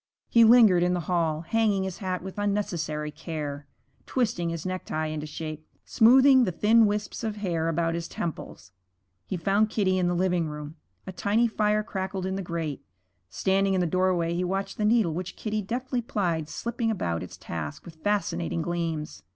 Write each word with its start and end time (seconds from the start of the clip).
He 0.29 0.43
lingered 0.43 0.81
in 0.81 0.95
the 0.95 1.01
hall, 1.01 1.41
hanging 1.41 1.83
his 1.83 1.99
hat 1.99 2.23
with 2.23 2.39
unnecessary 2.39 3.11
care, 3.11 3.67
twisting 4.07 4.49
his 4.49 4.65
necktie 4.65 5.05
into 5.05 5.27
shape, 5.27 5.63
smoothing 5.85 6.43
the 6.43 6.51
thin 6.51 6.87
wisps 6.87 7.23
of 7.23 7.35
hair 7.35 7.69
about 7.69 7.93
his 7.93 8.07
temples. 8.07 8.71
He 9.27 9.37
found 9.37 9.69
Kitty 9.69 9.99
in 9.99 10.07
the 10.07 10.15
living 10.15 10.47
room. 10.47 10.75
A 11.05 11.11
tiny 11.11 11.47
fire 11.47 11.83
crackled 11.83 12.25
in 12.25 12.35
the 12.35 12.41
grate. 12.41 12.83
Standing 13.29 13.75
in 13.75 13.79
the 13.81 13.85
doorway 13.85 14.33
he 14.33 14.43
watched 14.43 14.79
the 14.79 14.85
needle 14.85 15.13
which 15.13 15.35
Kitty 15.35 15.61
deftly 15.61 16.01
plied 16.01 16.49
slipping 16.49 16.89
about 16.89 17.21
its 17.21 17.37
task 17.37 17.85
with 17.85 17.97
fascinating 18.01 18.63
gleams. 18.63 19.21